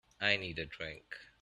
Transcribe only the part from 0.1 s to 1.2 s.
I need a drink.